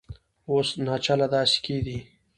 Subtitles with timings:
[0.49, 1.97] اوس ناچله دا سکې دي